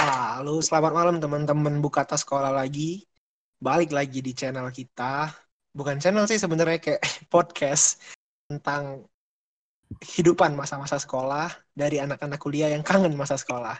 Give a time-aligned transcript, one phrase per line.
[0.00, 3.04] Halo, selamat malam teman-teman Bukata Sekolah lagi.
[3.60, 5.28] Balik lagi di channel kita.
[5.68, 7.02] Bukan channel sih sebenarnya kayak
[7.34, 8.00] podcast
[8.48, 9.04] tentang
[10.00, 13.76] kehidupan masa-masa sekolah dari anak-anak kuliah yang kangen masa sekolah.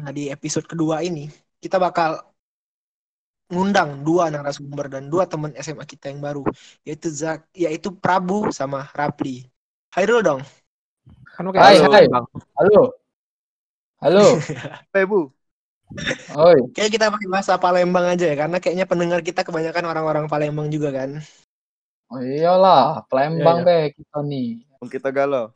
[0.00, 1.28] Nah, di episode kedua ini
[1.60, 2.16] kita bakal
[3.52, 6.46] ngundang dua narasumber dan dua teman SMA kita yang baru,
[6.88, 9.44] yaitu Zak, yaitu Prabu sama Rapli.
[9.92, 10.40] Hai dulu dong.
[11.36, 12.06] Kan Hai, hai.
[12.56, 12.96] Halo.
[14.00, 14.40] Halo.
[14.96, 15.28] Hai Bu.
[16.36, 16.58] Oi.
[16.72, 20.94] Kayak kita pakai bahasa Palembang aja ya, karena kayaknya pendengar kita kebanyakan orang-orang Palembang juga
[20.94, 21.18] kan.
[22.10, 24.48] Oh iyalah, Palembang Iya, be kita nih.
[24.90, 25.54] Kita galau.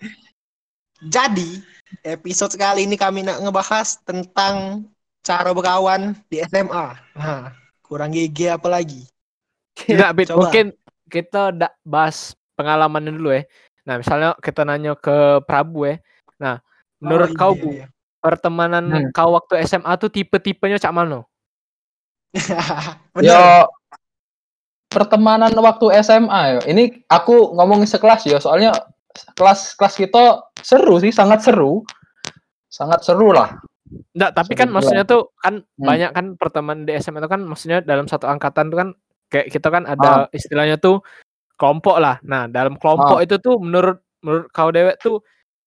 [1.03, 1.63] Jadi,
[2.07, 4.87] episode kali ini kami nak ngebahas tentang
[5.25, 6.87] cara berkawan di SMA.
[7.17, 7.51] Nah,
[7.83, 9.09] kurang GG apa lagi?
[9.91, 10.29] Enggak, Bit.
[10.33, 10.67] Mungkin
[11.11, 13.43] kita da- bahas pengalamannya dulu ya.
[13.85, 15.97] Nah, misalnya kita nanya ke Prabu ya.
[16.41, 16.63] Nah,
[17.03, 17.87] menurut Oh, kau iya, Bu, iya.
[18.25, 19.13] Pertemanan Hmm.
[19.13, 21.21] kau waktu SMA tuh tipe-tipenya cak mana?
[23.15, 23.29] Bener.
[23.29, 23.69] Yo
[24.89, 26.61] pertemanan waktu SMA yo.
[26.65, 28.73] Ini aku ngomongin sekelas ya, soalnya
[29.35, 30.23] kelas kelas kita
[30.59, 31.83] seru sih, sangat seru.
[32.71, 33.59] Sangat seru lah.
[34.15, 34.75] Enggak, tapi Bisa kan dibilang.
[34.75, 35.85] maksudnya tuh kan Hmm.
[35.85, 38.89] banyak kan pertemanan di SMA itu kan maksudnya dalam satu angkatan tuh kan
[39.29, 39.93] kayak kita kan Ah.
[39.95, 41.03] ada istilahnya tuh
[41.55, 42.19] kelompok lah.
[42.23, 45.21] Nah, dalam kelompok itu tuh menurut menurut kau dewek tuh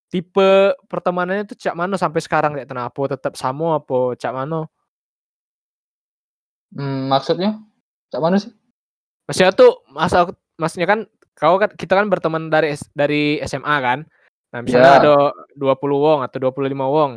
[0.07, 4.67] tipe pertemanannya tuh cak mana sampai sekarang kayak tenang apa tetap sama apa cak mana?
[6.75, 7.59] Hmm, maksudnya?
[8.11, 8.51] Cak mana sih?
[9.27, 10.99] Maksudnya tuh masa maksudnya kan
[11.37, 13.99] kau kan kita kan berteman dari dari SMA kan.
[14.55, 14.99] Nah, misalnya Ya.
[15.03, 15.15] ada
[15.59, 17.11] 20 wong atau 25 wong.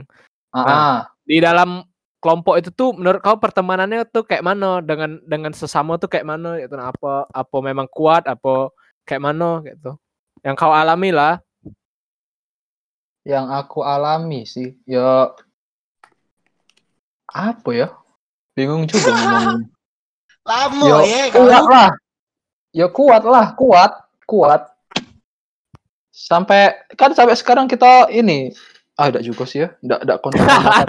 [0.50, 0.74] Ah, Nah.
[0.74, 0.98] ah.
[1.22, 1.86] Di dalam
[2.20, 6.60] kelompok itu tuh menurut kau pertemanannya tuh kayak mana dengan dengan sesama tuh kayak mana
[6.60, 8.74] gitu nah, apa apa memang kuat apa
[9.06, 9.94] kayak mana gitu.
[10.42, 11.38] Yang kau alami lah.
[13.22, 15.30] Yang aku alami sih, ya
[17.30, 17.88] apa ya?
[18.56, 19.12] Bingung juga.
[20.50, 21.68] Lama Yo, ya kuat kamu.
[21.70, 21.90] lah.
[22.72, 23.92] Ya kuat lah, kuat,
[24.24, 24.62] kuat.
[26.10, 28.50] Sampai kan sampai sekarang kita ini
[28.96, 29.68] ah enggak juga sih ya.
[29.84, 30.48] Enggak enggak kontak.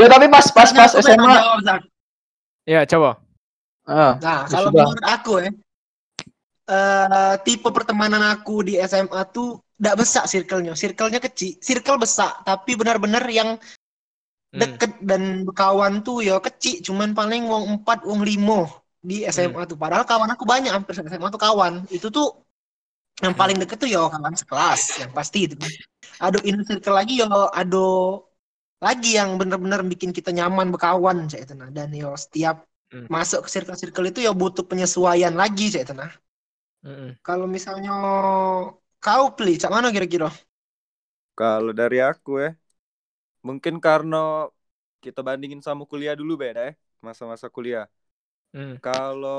[0.00, 1.34] ya tapi pas pas pas SMA.
[2.66, 3.22] Ya, coba.
[3.86, 4.82] Ah, Nah, Ya kalau sudah.
[4.82, 5.50] menurut aku ya,
[6.66, 10.72] eh tipe pertemanan aku di SMA tuh tidak besar circle-nya.
[10.72, 13.60] Circle-nya kecil, circle besar, tapi benar-benar yang
[14.54, 14.62] Hmm.
[14.62, 18.70] deket dan berkawan tuh ya kecil, cuman paling wong empat, wong limo
[19.02, 19.76] di SMA tuh.
[19.76, 21.84] Padahal kawan aku banyak, hampir SMA tuh kawan.
[21.92, 22.26] Itu tuh
[23.24, 25.56] yang paling deket tuh ya kawan sekelas, yang pasti itu.
[26.24, 28.24] Aduh inner circle lagi ya, aduh
[28.80, 33.10] lagi yang bener-bener bikin kita nyaman berkawan saya tenang dan yo setiap Hmm.
[33.10, 36.12] masuk ke circle-circle itu ya butuh penyesuaian lagi saya tenang.
[36.86, 37.18] Mm-mm.
[37.18, 37.90] Kalau misalnya
[39.06, 40.28] kau pilih, cak mana kira-kira?
[41.38, 42.48] Kalau dari aku ya,
[43.48, 44.16] mungkin karena
[45.04, 46.72] kita bandingin sama kuliah dulu beda ya,
[47.06, 47.84] masa-masa kuliah.
[48.54, 48.76] Mm.
[48.84, 49.38] Kalau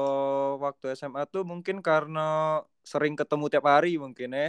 [0.66, 2.20] waktu SMA tuh mungkin karena
[2.92, 4.46] sering ketemu tiap hari mungkin ya.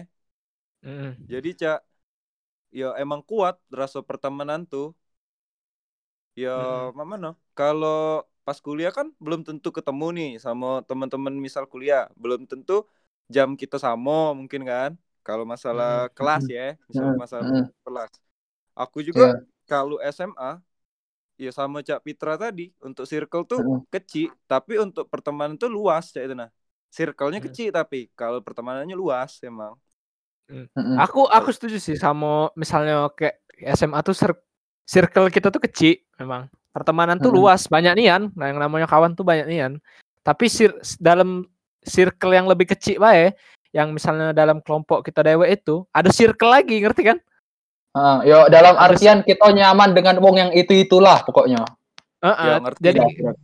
[0.85, 1.31] Mm-mm.
[1.33, 1.79] Jadi cak,
[2.81, 4.87] ya emang kuat rasa pertemanan tuh.
[6.43, 6.51] Ya
[6.99, 7.29] mana?
[7.59, 12.73] Kalau pas kuliah kan belum tentu ketemu nih sama teman-teman misal kuliah, belum tentu
[13.35, 14.91] jam kita sama mungkin kan.
[15.23, 16.15] Kalau masalah Hmm.
[16.15, 17.19] kelas ya, misal Hmm.
[17.19, 17.67] masalah Hmm.
[17.85, 18.13] kelas.
[18.75, 19.35] Aku juga Ya.
[19.67, 20.63] kalau SMA
[21.39, 23.81] ya sama Cak Pitra tadi untuk circle tuh Hmm.
[23.89, 26.51] kecil tapi untuk pertemanan tuh luas Cak itu nah
[26.91, 27.47] circle-nya Hmm.
[27.47, 29.79] kecil tapi kalau pertemanannya luas emang
[30.49, 30.97] Mm-mm.
[30.97, 33.37] Aku aku setuju sih sama misalnya kayak
[33.77, 34.41] SMA tuh cir-
[34.89, 36.49] circle kita tuh kecil memang.
[36.73, 38.33] Pertemanan tuh luas, banyak nian.
[38.33, 39.77] Nah, yang namanya kawan tuh banyak nian.
[40.25, 41.45] Tapi sir- dalam
[41.85, 43.37] circle yang lebih kecil bae,
[43.73, 47.19] yang misalnya dalam kelompok kita dewe itu ada circle lagi, ngerti kan?
[47.97, 51.65] Ah, yo dalam artian kita nyaman dengan wong yang itu itulah pokoknya.
[52.23, 53.35] Heeh, Ya, ngerti jadi lah.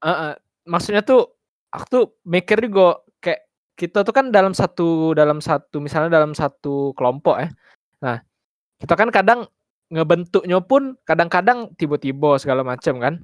[0.00, 0.32] Heeh,
[0.64, 1.36] maksudnya tuh
[1.70, 3.40] aku tuh mikir juga kayak
[3.76, 7.48] kita tuh kan dalam satu dalam satu misalnya dalam satu kelompok ya.
[8.00, 8.16] Nah,
[8.80, 9.40] kita kan kadang
[9.90, 13.14] ngebentuknya pun kadang-kadang tiba-tiba segala macam kan.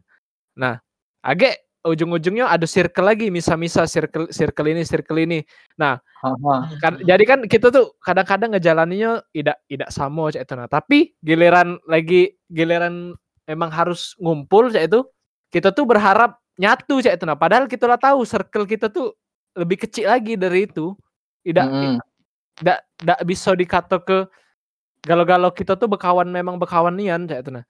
[0.59, 0.83] Nah,
[1.23, 5.41] agak ujung-ujungnya ada circle lagi, misa-misa circle circle ini, circle ini.
[5.79, 6.75] Haha.
[6.83, 10.69] Kan, jadi kan kita tuh kadang-kadang ngejalaninya tidak tidak sama cak itu nah.
[10.69, 13.15] Tapi giliran lagi giliran
[13.47, 15.07] emang harus ngumpul cak itu,
[15.55, 17.39] kita tuh berharap nyatu cak itu nah.
[17.39, 19.15] Padahal kita lah tahu circle kita tuh
[19.55, 20.93] lebih kecil lagi dari itu.
[21.47, 22.03] Tidak Mm-mm.
[22.59, 24.27] tidak tidak bisa dikata ke
[25.07, 27.65] galau-galau kita tuh berkawan memang berkawan nian cak itu nah.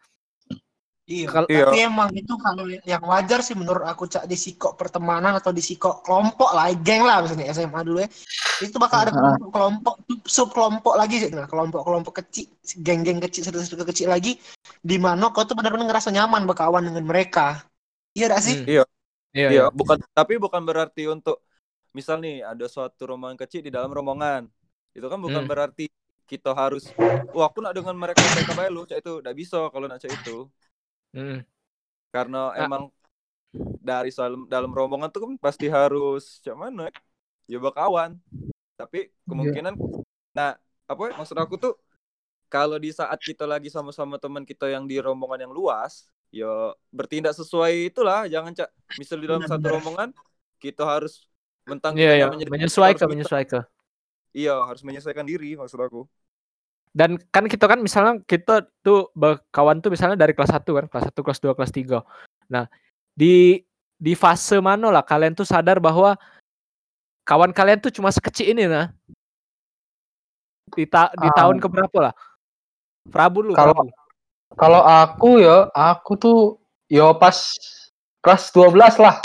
[1.06, 1.70] Iya, Kal- Iya.
[1.70, 5.62] tapi emang itu kalau yang wajar sih menurut aku cak di sikok pertemanan atau di
[5.62, 8.10] sikok kelompok lah, geng lah misalnya SMA dulu ya.
[8.58, 9.38] Itu bakal ada Ah.
[9.38, 12.50] kelompok sub kelompok lagi sih, nah kelompok-kelompok kecil,
[12.82, 14.34] geng-geng kecil, satu-satu kecil lagi,
[14.82, 17.62] di mana kau tuh benar-benar ngerasa nyaman berkawan dengan mereka.
[18.10, 18.56] Iya gak sih?
[18.58, 18.66] Hmm.
[18.66, 18.82] Iya.
[19.36, 21.44] Iya, Iya, bukan tapi bukan berarti untuk
[21.94, 24.48] misal nih ada suatu rombongan kecil di dalam rombongan.
[24.90, 25.50] Itu kan bukan Hmm.
[25.54, 25.86] berarti
[26.26, 26.90] kita harus
[27.30, 30.10] wah aku nak dengan mereka mereka baik lu, cak itu udah bisa kalau nak cak
[30.10, 30.50] itu.
[31.16, 31.40] Mm.
[32.12, 32.68] Karena Ah.
[32.68, 32.92] emang
[33.80, 36.92] dari dalam dalam rombongan tuh kan pasti harus cak mana?
[37.48, 38.20] Ya berkawan.
[38.76, 39.72] Tapi kemungkinan
[40.36, 41.72] nah, apa ya, maksud aku tuh
[42.52, 47.32] kalau di saat kita lagi sama-sama teman kita yang di rombongan yang luas, ya bertindak
[47.32, 48.68] sesuai itulah, jangan cak
[49.00, 49.72] misal di dalam satu Benar-benar.
[49.80, 50.08] rombongan
[50.60, 51.24] kita harus
[51.64, 52.28] mentang iya.
[52.28, 53.62] menjadi- Menyesuaikan, menyesuaikan.
[54.36, 56.04] Iya, harus menyesuaikan diri maksud aku.
[56.96, 61.12] Dan kan kita kan misalnya kita tuh berkawan tuh misalnya dari kelas 1 kan, kelas
[61.12, 62.00] 1, kelas 2, kelas 3.
[62.48, 62.64] Nah,
[63.12, 63.60] di
[63.96, 66.16] di fase mana lah kalian tuh sadar bahwa
[67.28, 68.88] kawan kalian tuh cuma sekecil ini nah.
[70.72, 71.36] Di, ta- di Ah.
[71.36, 72.14] tahun keberapa lah?
[73.12, 73.92] Prabu lu, Kalau- Prabu.
[74.56, 76.38] Kalau aku ya, aku tuh
[76.88, 77.34] yo pas
[78.24, 79.20] kelas 12 lah.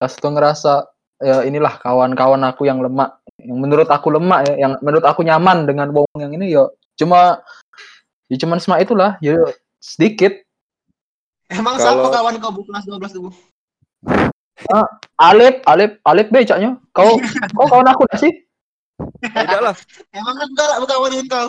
[0.00, 0.88] Pas tuh ngerasa
[1.20, 3.12] ya inilah kawan-kawan aku yang lemak,
[3.44, 7.40] yang menurut aku lemak ya, yang menurut aku nyaman dengan wong yang ini yo cuma
[8.28, 9.40] ya cuman sama itulah, ya
[9.80, 10.36] sedikit.
[11.48, 13.22] Emang Kalau- siapa kawan kau bu kelas 12 tuh?
[13.26, 13.30] Bu?
[15.16, 16.76] Alip, Alip, Alip becaknya.
[16.92, 17.16] Kau
[17.56, 18.32] kau kawan aku gak sih?
[19.34, 19.74] Lah.
[20.12, 21.48] Emang enggak lah berkawan dengan kau?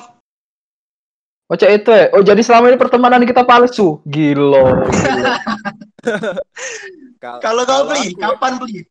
[1.52, 2.06] Macam itu ya.
[2.16, 4.00] Oh jadi selama ini pertemanan kita palsu.
[7.22, 8.88] Kal- Kalau kau beli, ya, kapan beli?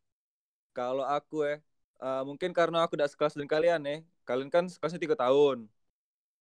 [0.77, 1.59] Kalau aku ya,
[2.05, 3.97] eh, mungkin karena aku udah sekelas dengan kalian ya.
[4.29, 5.67] Kalian kan kelasnya tiga tahun.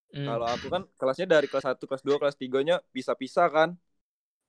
[0.10, 3.70] Hmm, Kalau aku kan kelasnya dari kelas 1, kelas 2, kelas 3-nya bisa-pisah kan.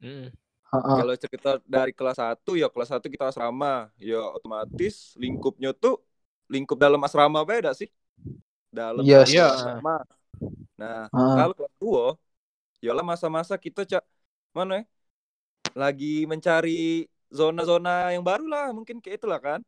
[0.00, 0.30] Heeh.
[0.70, 3.90] Kalau cerita dari kelas 1 ya kelas 1 kita asrama.
[4.00, 6.00] Ya otomatis lingkupnya tuh
[6.48, 7.90] lingkup dalam asrama beda sih.
[8.72, 9.28] Dalam Yes.
[9.34, 9.50] Iya.
[9.52, 10.00] asrama.
[10.80, 11.34] Nah, Heeh.
[11.36, 12.04] kalau kelas 2
[12.80, 14.04] ya lah masa-masa kita cak
[14.56, 14.84] mana ya?
[15.76, 19.60] Lagi mencari zona-zona yang baru lah, mungkin kayak itulah kan.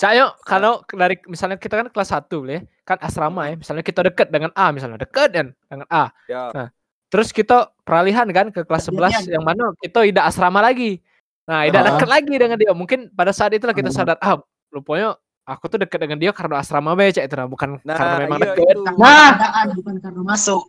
[0.00, 3.54] Cak yuk, kalau dari misalnya kita kan kelas 1 ya, kan asrama ya.
[3.56, 6.12] Misalnya kita dekat dengan A misalnya, dekat kan dengan A.
[6.28, 6.52] Ya.
[6.52, 6.68] Nah,
[7.08, 9.24] terus kita peralihan kan ke kelas 11 Peralihan.
[9.32, 11.00] yang mana kita tidak asrama lagi.
[11.44, 11.86] Nah, tidak Ah.
[11.92, 12.72] dekat lagi dengan dia.
[12.72, 13.96] Mungkin pada saat itulah kita Ah.
[13.96, 17.76] sadar, ah, rupanya aku tuh dekat dengan dia karena asrama B, Cak, itu nah, bukan
[17.80, 18.64] Nah, karena memang iya dekat.
[18.64, 18.80] itu.
[18.96, 19.28] Nah.
[19.34, 20.62] Keadaan, bukan karena masuk.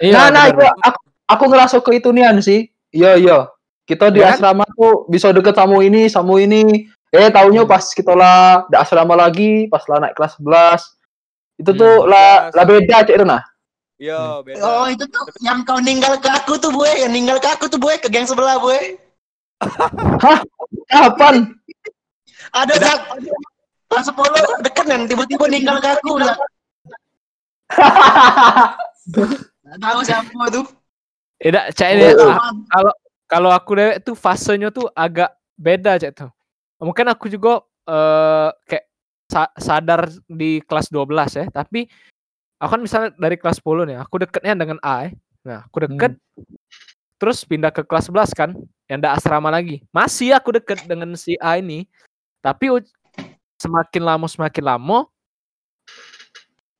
[0.00, 2.68] Iya, nah, nah, itu aku, aku ngerasa ke itu nian sih.
[2.90, 3.38] Iya, iya.
[3.82, 4.36] Kita di Ya kan?
[4.36, 6.88] asrama tuh bisa deket sama ini, sama ini.
[7.08, 7.68] Eh, taunya Hmm.
[7.68, 10.80] pas kita lah di asrama lagi, pas lah naik kelas 11.
[11.58, 11.80] Itu Hmm.
[11.80, 12.54] tuh lah, Kelas.
[12.56, 13.42] lah beda cek itu nah.
[13.96, 14.58] Iya, beda.
[14.60, 17.78] Oh itu tuh yang kau ninggal ke aku tuh boy, yang ninggal ke aku tuh
[17.78, 18.98] boy ke geng sebelah boy.
[20.90, 21.54] Kapan?
[22.50, 22.98] Ada sak
[23.86, 26.34] kelas 10 deket kan tiba-tiba ninggal ke aku lah.
[29.72, 30.66] Tahu siapa tuh.
[31.38, 32.30] Tidak, Cak, Oh, ini oh.
[32.30, 32.92] ah, kalau
[33.26, 36.30] kalau aku dewek tuh fasenya tuh agak beda Cak tuh.
[36.78, 38.84] Mungkin aku juga eh kayak
[39.32, 41.88] sa- sadar di kelas 12 ya, tapi
[42.60, 45.10] aku kan misalnya dari kelas 10 nih, aku deketnya dengan A ya.
[45.42, 46.12] Nah, aku deket
[47.16, 48.52] terus pindah ke kelas 11 kan,
[48.86, 49.80] yang ada asrama lagi.
[49.90, 51.88] Masih aku deket dengan si A ini.
[52.44, 52.68] Tapi
[53.62, 54.98] semakin lama semakin lama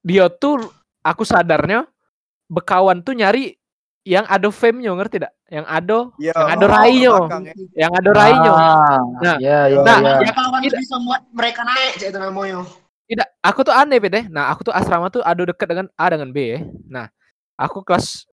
[0.02, 0.66] dia tuh
[1.06, 1.86] aku sadarnya
[2.50, 3.54] berkawan tuh nyari
[4.02, 5.32] yang ada fame-nya ngerti tidak?
[5.46, 6.32] Yang ada Iya.
[6.34, 7.54] yang ada Oh, rainyo, belakang ya.
[7.78, 8.52] yang rainyo.
[8.54, 10.14] Ah, Nah, ya, ya, nah, ya.
[10.26, 10.78] Ya kawan Tidak.
[10.82, 12.60] bisa buat mereka naik cek itu namanya.
[13.06, 14.20] Tidak, aku tuh aneh beda.
[14.32, 16.60] Nah, aku tuh asrama tuh ada dekat dengan A dengan B ya.
[16.88, 17.06] Nah,
[17.54, 18.24] aku kelas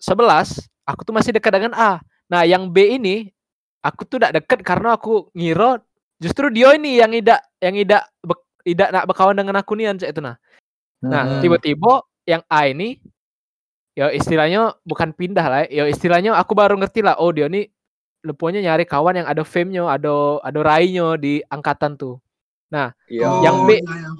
[0.00, 2.00] 11, aku tuh masih dekat dengan A.
[2.30, 3.28] Nah, yang B ini
[3.82, 5.80] aku tuh tidak dekat karena aku ngira
[6.20, 8.02] justru dia ini yang tidak yang tidak
[8.60, 10.36] tidak nak berkawan dengan aku nih Cak, itu nah.
[11.00, 11.40] Nah, Hmm.
[11.40, 13.00] tiba-tiba yang A ini
[14.00, 15.84] ya istilahnya bukan pindah lah ya.
[15.84, 17.68] Ya istilahnya aku baru ngerti lah oh dia ini
[18.24, 22.16] lepunya nyari kawan yang ada fame-nya, ada ada rainyo di angkatan tuh.
[22.72, 23.28] Iya.
[23.44, 23.70] Yang B.
[23.76, 24.10] iya, iya.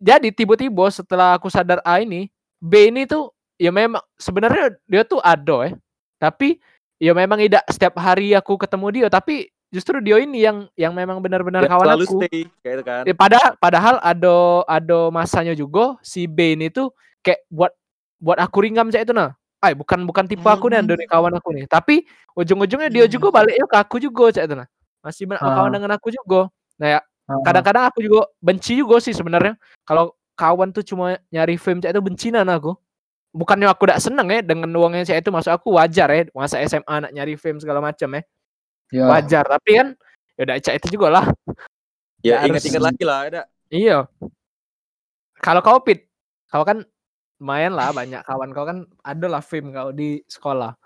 [0.00, 5.20] Jadi tiba-tiba setelah aku sadar A ini, B ini tuh ya memang sebenarnya dia tuh
[5.20, 5.76] ado ya.
[6.16, 6.56] Tapi
[6.96, 11.20] ya memang tidak setiap hari aku ketemu dia, tapi justru dia ini yang yang memang
[11.20, 12.24] benar-benar kawan aku.
[12.24, 13.02] stay kayak itu kan.
[13.08, 17.72] Eh, padahal padahal ada ada masanya juga si B ini tuh kayak buat
[18.20, 19.32] buat aku ringgam cak itu nah.
[19.60, 20.88] Ay, bukan bukan tipe aku nih Hmm.
[20.88, 21.64] dari kawan aku nih.
[21.68, 23.12] Tapi ujung-ujungnya dia Hmm.
[23.12, 24.68] juga baliknya ke aku juga cak itu nah.
[25.00, 25.74] Masih berkawan Ah.
[25.74, 26.48] dengan aku juga.
[26.80, 27.40] Nah ya Ah.
[27.44, 32.00] kadang-kadang aku juga benci juga sih sebenarnya kalau kawan tuh cuma nyari fame cak itu
[32.00, 32.76] benci nah aku.
[33.30, 36.82] bukannya aku tidak seneng ya dengan uangnya saya itu masuk aku wajar ya masa SMA
[36.90, 38.22] anak nyari fame segala macam ya
[38.90, 39.06] Ya.
[39.06, 39.88] wajar tapi kan
[40.34, 41.24] ya udah cak itu juga lah
[42.26, 43.42] Ya Ya, ingat-ingat harus- lagi lah ada.
[43.70, 44.02] iya
[45.38, 46.10] kalau kau pit
[46.50, 46.82] kau kan
[47.40, 50.76] lumayan lah banyak kawan kau kan ada lah fame kau di sekolah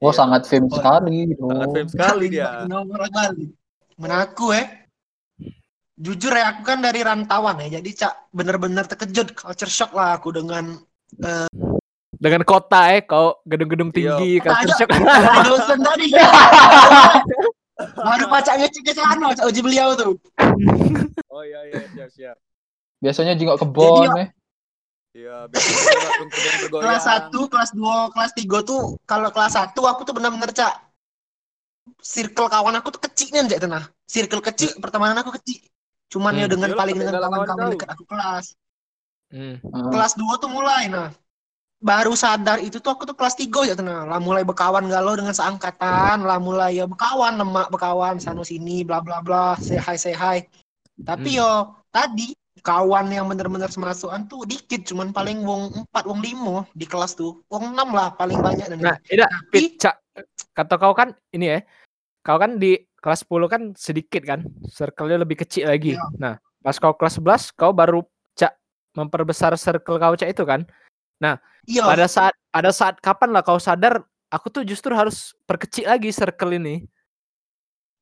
[0.00, 0.16] Oh, Iya.
[0.16, 0.80] sangat fame Oh.
[0.80, 1.36] sekali.
[1.36, 1.74] Sangat Oh.
[1.76, 2.64] fame sekali dia.
[2.64, 3.52] Nomor kali.
[4.00, 4.64] Menaku eh.
[5.94, 10.32] Jujur ya aku kan dari rantauan ya, jadi cak bener-bener terkejut, culture shock lah aku
[10.32, 10.80] dengan
[12.16, 14.16] dengan kota eh kau gedung-gedung Iya.
[14.16, 14.90] tinggi Kota culture shock
[15.44, 16.08] dosen tadi.
[17.94, 20.16] Baru bacanya cik ke sana, cak uji beliau tuh.
[21.28, 22.36] Oh iya iya siap siap.
[22.96, 24.28] Biasanya juga kebon Jadi, eh.
[25.10, 25.50] Iya.
[26.70, 30.74] Kelas 1, kelas 2, kelas 3 tuh kalau kelas 1 aku tuh benar-benar cak
[31.98, 33.84] circle kawan aku tuh kecilnya cak tenah.
[34.06, 35.66] Circle kecil, pertemanan aku kecil.
[36.10, 36.42] Cuman Hmm.
[36.42, 38.54] ya dengan Yolah, paling dengan kawan-kawan dekat aku kelas.
[39.30, 39.62] Hmm.
[39.62, 39.90] Heeh.
[39.94, 41.14] kelas 2 tuh mulai nah
[41.78, 45.30] baru sadar itu tuh aku tuh kelas 3 ya tenang lah mulai berkawan galau dengan
[45.30, 50.18] seangkatan lah mulai ya berkawan lemak berkawan sana sini bla bla bla say hi say
[50.18, 50.42] hi
[51.06, 56.70] tapi yo tadi kawan yang bener-bener semasukan tuh dikit cuman paling wong 4 wong 5
[56.76, 57.40] di kelas tuh.
[57.48, 59.96] Wong 6 lah paling banyak dan nah tidak tapi pit cak
[60.52, 61.58] kata kau kan ini ya
[62.22, 65.96] kau kan di kelas 10 kan sedikit kan circle-nya lebih kecil lagi.
[65.96, 66.04] Iya.
[66.20, 68.04] nah pas kau kelas 11 kau baru
[68.36, 68.52] cak
[68.96, 70.68] memperbesar circle kau cak itu kan?
[71.68, 71.84] Iya.
[71.84, 74.00] pada saat pada saat kapan lah kau sadar
[74.32, 76.84] aku tuh justru harus perkecil lagi circle ini?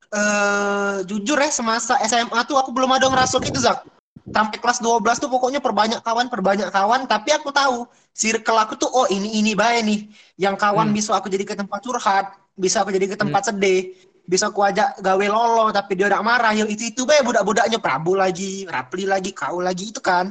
[0.08, 3.84] Eh jujur ya semasa SMA tuh aku belum ada ngerasuk itu Zak.
[4.28, 8.88] Sampai kelas 12 tuh pokoknya perbanyak kawan, perbanyak kawan, tapi aku tahu circle aku tuh
[8.92, 9.98] oh ini ini baik nih.
[10.38, 10.94] Yang kawan Hmm.
[10.94, 13.96] bisa aku jadi ke tempat curhat, bisa aku jadi ke tempat sedih,
[14.28, 18.14] bisa aku ajak gawe lolo tapi dia udah marah, ya itu itu baik budak-budaknya Prabu
[18.20, 20.30] lagi, Rapli lagi, kau lagi itu kan.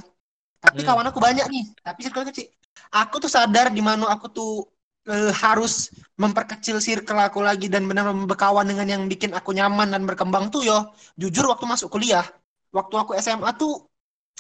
[0.63, 0.88] Tapi Hmm.
[0.88, 2.48] kawan aku banyak nih, tapi circle kecil.
[2.94, 4.51] Aku tuh sadar di mana aku tuh
[5.08, 5.89] eh, harus
[6.22, 10.62] memperkecil circle aku lagi dan benar berkawan dengan yang bikin aku nyaman dan berkembang tuh
[10.67, 10.77] yo
[11.22, 12.25] jujur waktu masuk kuliah
[12.74, 13.88] waktu aku SMA tuh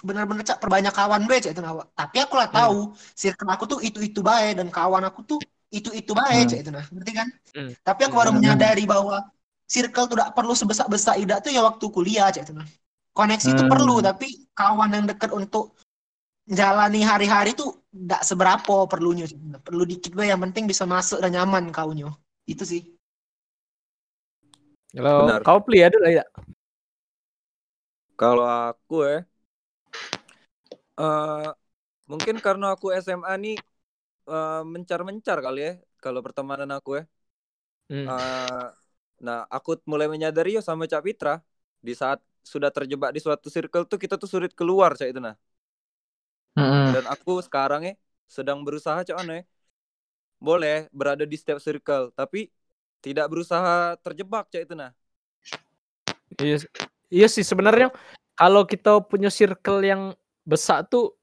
[0.05, 3.79] benar-benar cak perbanyak kawan be cak itu nawa tapi aku lah tahu circle aku tuh
[3.81, 5.39] itu itu baik dan kawan aku tuh
[5.73, 6.51] itu itu baik Hmm.
[6.53, 7.71] cak itu nah ngerti kan Hmm.
[7.81, 8.37] tapi aku baru Hmm.
[8.37, 9.25] menyadari bahwa
[9.67, 12.67] circle tuh tidak perlu sebesar besar tidak tuh ya waktu kuliah cak itu nah
[13.17, 13.71] koneksi itu Hmm.
[13.73, 15.73] perlu tapi kawan yang dekat untuk
[16.47, 19.57] jalani hari-hari tuh tidak seberapa perlunya Cak Tuna.
[19.59, 22.07] perlu dikit be yang penting bisa masuk dan nyaman kaunya
[22.47, 22.81] itu sih
[24.95, 26.23] kalau kau pli ada lah ya
[28.19, 29.15] Kalau aku ya,
[30.99, 31.45] eh
[32.11, 33.55] mungkin karena aku SMA nih
[34.31, 35.71] eh, mencar-mencar kali ya.
[36.03, 37.03] Kalau pertemanan aku ya.
[37.89, 38.07] Hmm.
[38.07, 38.63] Eh,
[39.25, 41.31] nah, aku mulai menyadari ya sama Cak Fitra
[41.87, 42.19] di saat
[42.51, 45.35] sudah terjebak di suatu circle tuh kita tuh sulit keluar Cak itu nah.
[46.57, 46.93] Heeh.
[46.93, 47.93] Dan aku sekarang ya
[48.27, 49.43] sedang berusaha Cak Ane.
[50.37, 52.49] Boleh berada di setiap circle, tapi
[53.01, 54.93] tidak berusaha terjebak Cak itu nah.
[56.41, 56.67] Iya, s-
[57.07, 57.91] iya sih sebenarnya
[58.37, 60.13] kalau kita punya circle yang
[60.45, 61.17] besar tuh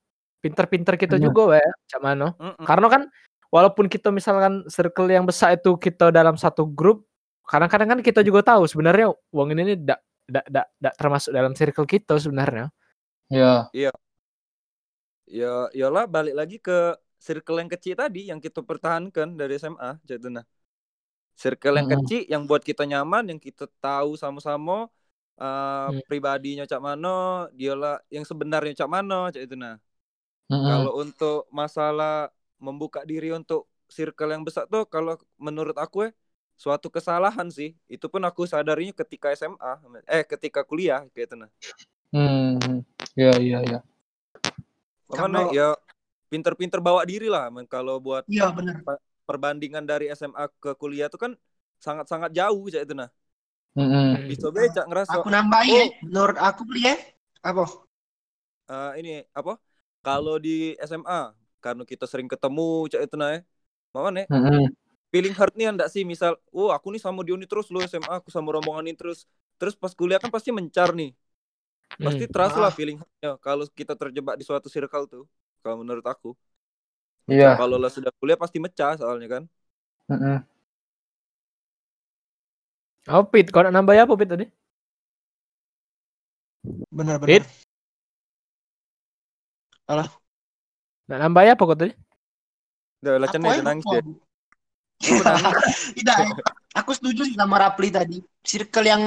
[0.45, 1.31] pinter-pinter kita Iya.
[1.31, 2.37] juga ya, Cak Mano.
[2.37, 2.67] Mm-mm.
[2.69, 3.03] Karena kan
[3.49, 7.09] walaupun kita misalkan circle yang besar itu kita dalam satu grup,
[7.49, 10.45] kadang-kadang kan kita juga tahu sebenarnya uang ini tidak tidak
[10.77, 12.69] tidak termasuk dalam circle kita sebenarnya.
[13.33, 13.71] Ya.
[15.25, 20.29] Ya, yalah balik lagi ke circle yang kecil tadi yang kita pertahankan dari SMA, jadi
[20.29, 20.45] nah.
[21.35, 22.05] Circle yang Mm-mm.
[22.05, 24.93] kecil yang buat kita nyaman, yang kita tahu sama-sama
[25.37, 26.01] uh, Hmm.
[26.07, 29.77] pribadinya Cak Mano, dialah yang sebenarnya Cak Mano, Cak itu nah.
[30.49, 30.61] Heeh.
[30.61, 32.29] Kalau untuk masalah
[32.61, 36.11] membuka diri untuk circle yang besar tuh kalau menurut aku ya
[36.55, 37.75] suatu kesalahan sih.
[37.87, 39.73] Itu pun aku sadarinya ketika SMA,
[40.07, 41.51] eh ketika kuliah gitu nah.
[42.15, 42.83] Hmm.
[43.19, 43.81] Ya, ya, ya.
[45.11, 45.69] Makanya Kalau- ya
[46.31, 47.67] pinter-pinter bawa diri lah men.
[47.67, 48.83] kalau buat iya benar
[49.25, 51.33] perbandingan dari SMA ke kuliah tuh kan
[51.79, 53.11] sangat-sangat jauh Cak itu nah.
[53.77, 54.15] Heeh.
[54.31, 55.81] Bisa becak ngerasa aku nambahin Oh.
[55.81, 56.95] ya menurut aku beli ya
[57.45, 57.65] apa
[58.71, 59.53] eh, ini apa?
[60.05, 61.33] Kalau di SMA
[61.65, 62.63] karena kita sering ketemu
[62.93, 63.41] Cak itu nah ya.
[63.95, 64.69] Makanya Heeh.
[65.13, 68.31] feeling hurt nih enggak sih misal, oh aku nih sama Dioni terus lu SMA aku
[68.35, 69.19] sama rombongan ini terus.
[69.61, 71.11] Terus pas kuliah kan pasti mencar nih.
[72.05, 72.33] Pasti Hmm.
[72.33, 72.77] terasa lah Ah.
[72.77, 75.25] feeling hurtnya kalau kita terjebak di suatu circle tuh.
[75.65, 76.37] Kalau menurut aku.
[77.29, 77.59] Iya.
[77.59, 79.43] Kalau lah sudah kuliah pasti mecah soalnya kan.
[80.09, 80.45] Heeh.
[83.05, 84.47] Oh, Pit, kau nak nambah apa Pit tadi?
[86.89, 87.45] benar Pit?
[89.85, 90.09] benar
[91.13, 91.93] Nak nambah apa kau tadi?
[93.05, 94.01] Udah cenah aja nangis dia.
[95.93, 96.17] Tidak,
[96.73, 98.25] aku setuju sih sama Rapli tadi.
[98.41, 99.03] Circle yang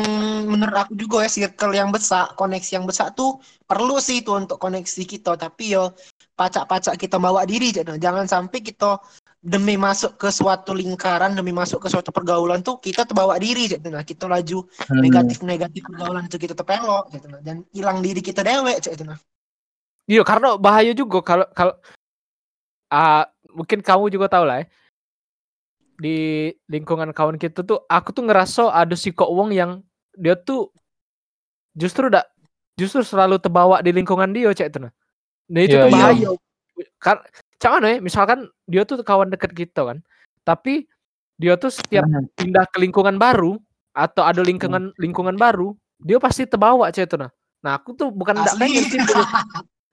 [0.46, 4.62] menurut aku juga ya, circle yang besar, koneksi yang besar tuh perlu sih itu untuk
[4.62, 5.34] koneksi kita.
[5.34, 5.98] Tapi yo
[6.38, 9.01] pacak-pacak kita bawa diri jangan sampai kita
[9.48, 13.80] demi masuk ke suatu lingkaran demi masuk ke suatu pergaulan tuh kita terbawa diri cek
[13.88, 15.00] nah kita laju Hmm.
[15.00, 17.39] negatif-negatif pergaulan itu kita terpelok cek nah.
[17.39, 19.16] dan hilang diri kita dewek cek nah.
[20.08, 21.75] Iya, karena bahaya juga kalau kalau
[22.88, 24.66] ah mungkin kamu juga tahu lah ya.
[26.00, 26.18] Di
[26.72, 29.84] lingkungan kawan kita tuh aku tuh ngerasa ada si kok wong yang
[30.16, 30.72] dia tuh
[31.75, 32.24] justru dak
[32.80, 34.94] justru selalu terbawa di lingkungan dia cek itu nah.
[35.51, 35.96] Nah itu Iya, tuh iya.
[35.96, 36.30] bahaya.
[37.04, 37.18] Kan
[37.58, 39.98] cak mana ya, misalkan dia tuh kawan deket kita kan.
[40.42, 40.86] Tapi
[41.38, 43.58] dia tuh setiap pindah ke lingkungan baru
[43.94, 47.30] atau ada lingkungan lingkungan baru, dia pasti terbawa cek itu nah.
[47.66, 48.62] Nah, aku tuh bukan ndak Asli.
[48.62, 49.30] pengen sih punya-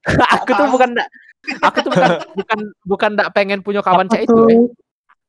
[0.37, 1.09] aku tuh bukan ndak
[1.64, 4.61] aku tuh bukan bukan bukan ndak pengen punya kawan cek itu eh.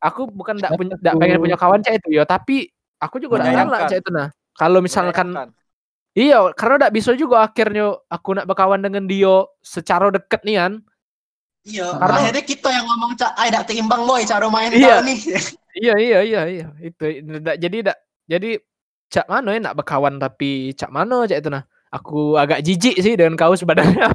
[0.03, 2.67] Aku bukan ndak punya ndak pengen punya kawan cek itu ya, tapi
[2.99, 3.79] aku juga ndak Menyayangkan.
[3.79, 4.27] rela cek itu nah.
[4.55, 5.27] Kalau misalkan
[6.15, 10.73] iya, karena ndak bisa juga akhirnya aku nak berkawan dengan dia secara deket nih kan.
[11.65, 15.01] Iya Karena- akhirnya kita yang ngomong cak ay dak timbang boy cara main Iya.
[15.01, 15.19] nih
[15.83, 17.97] Iya iya iya iya itu ndak jadi ndak
[18.31, 18.49] jadi
[19.11, 21.65] cak mana ya nak berkawan tapi cak mana cak itu nah.
[21.93, 24.11] Aku agak jijik sih dengan kau sebenarnya.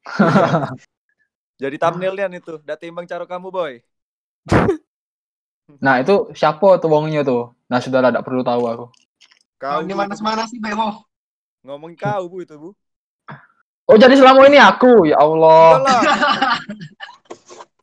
[1.60, 3.72] Jadi thumbnailnya itu, udah timbang cara kamu boy.
[5.84, 7.52] Nah itu siapa tuh wongnya tuh?
[7.68, 8.86] Nah sudah tidak perlu tahu aku.
[9.60, 11.04] Kau di Bu, mana mana sih bemo
[11.60, 12.72] ngomong kau bu itu bu.
[13.84, 15.76] Oh jadi selama ini aku ya Allah.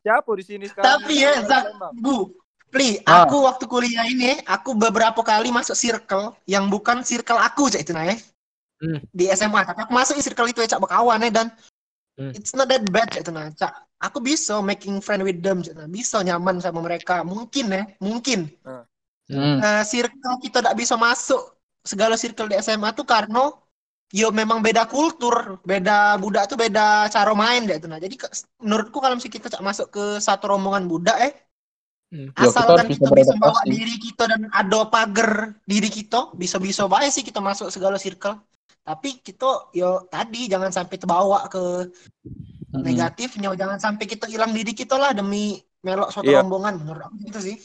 [0.02, 0.86] Siapa di sini sekarang?
[1.02, 1.74] Tapi ya, Zak?
[1.98, 2.32] Bu,
[2.68, 3.24] Pli, Ah.
[3.24, 7.96] aku waktu kuliah ini, aku beberapa kali masuk circle yang bukan circle aku, cak itu
[7.96, 8.16] nah ya.
[8.84, 9.00] Hmm.
[9.08, 11.48] Di SMA, tapi aku masuk di circle itu ya, cak berkawan ya, dan
[12.20, 12.34] Hmm.
[12.36, 13.48] it's not that bad, cak itu nah.
[13.56, 13.72] Cak,
[14.04, 15.88] aku bisa making friend with them, cak, nah.
[15.88, 18.52] bisa nyaman sama mereka, mungkin ya, mungkin.
[19.28, 19.60] Hmm.
[19.60, 21.40] Eh, circle kita tidak bisa masuk
[21.80, 23.48] segala circle di SMA tuh karena
[24.12, 28.00] yo memang beda kultur, beda budak tuh beda cara main deh itu nah.
[28.00, 28.30] Jadi ke-
[28.64, 31.32] menurutku kalau misalnya kita cak masuk ke satu rombongan budak eh
[32.08, 32.32] Hmm.
[32.32, 36.86] Kita asalkan harus kita, bisa bisa bawa diri kita dan ada pagar diri kita, bisa-bisa
[36.88, 38.38] baik sih kita masuk segala circle.
[38.86, 41.58] Tapi kita yo tadi jangan sampai terbawa ke
[42.74, 42.86] Mm-mm.
[42.86, 46.38] negatifnya, jangan sampai kita hilang diri kita lah demi melok suatu Iya.
[46.38, 47.56] rombongan menurut aku gitu sih.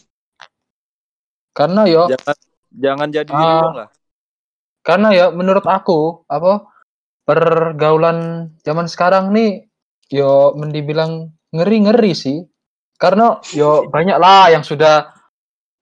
[1.58, 2.36] Karena yo Jangan
[2.84, 3.88] jangan jadi diri uang lah.
[4.84, 6.68] Karena ya menurut aku apa
[7.24, 9.64] pergaulan zaman sekarang nih
[10.12, 12.44] yo mendibilang ngeri-ngeri sih
[13.00, 15.10] karena yo banyak lah yang sudah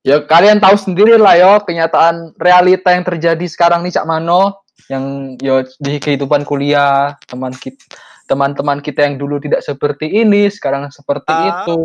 [0.06, 5.36] ya kalian tahu sendiri lah yo kenyataan realita yang terjadi sekarang nih Cak Mano yang
[5.42, 7.82] yo di kehidupan kuliah teman kita
[8.30, 11.68] teman-teman kita yang dulu tidak seperti ini sekarang seperti Ah.
[11.68, 11.78] itu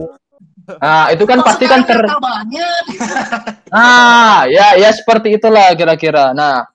[0.79, 2.85] nah itu kan pasti kan ter banyak.
[3.73, 6.35] Ah, ya ya seperti itulah kira-kira.
[6.37, 6.67] Nah,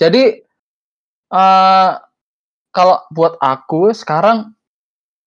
[0.00, 0.40] jadi
[1.30, 1.90] eh
[2.72, 4.56] kalau buat aku sekarang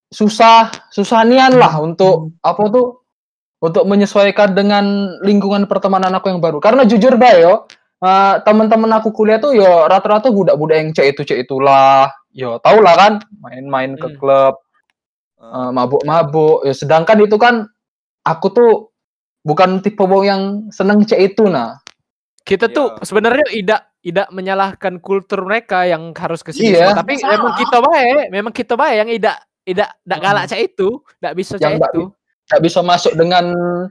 [0.09, 3.03] susah susah nian lah untuk apa tuh
[3.63, 6.59] untuk menyesuaikan dengan lingkungan pertemanan aku yang baru.
[6.59, 7.63] Karena jujur bae yo,
[8.03, 12.11] eh, teman-teman aku kuliah tuh yo rata-rata budak-budak yang cek itu cek itulah.
[12.35, 14.17] Yo tau lah kan, main-main ke Hmm.
[14.19, 14.53] klub,
[15.39, 16.67] eh, mabuk-mabuk.
[16.67, 17.63] Ya, sedangkan itu kan
[18.27, 18.71] aku tuh
[19.47, 20.41] bukan tipe wong yang
[20.75, 21.79] seneng cek itu nah.
[22.43, 23.07] Kita tuh Iya.
[23.07, 26.91] sebenarnya tidak tidak menyalahkan kultur mereka yang harus ke sini Iya.
[26.91, 30.25] semua, tapi Nggak memang kita baik, memang kita baik yang tidak tidak tidak Hmm.
[30.27, 30.87] galak cak itu,
[31.17, 32.03] tidak bisa nggak itu.
[32.43, 33.45] Gak bisa masuk dengan